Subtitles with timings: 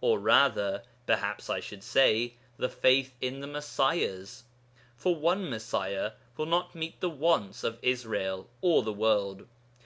[0.00, 4.42] Or rather, perhaps I should say, the faith in the Messiahs,
[4.96, 9.46] for one Messiah will not meet the wants of Israel or the world.